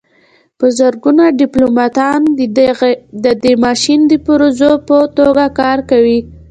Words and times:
په 0.57 0.65
زرګونو 0.77 1.23
ډیپلوماتان 1.41 2.19
د 3.23 3.25
دې 3.43 3.53
ماشین 3.65 3.99
د 4.07 4.13
پرزو 4.25 4.71
په 4.87 4.97
توګه 5.17 5.45
کار 5.59 5.77
کوي 5.89 6.19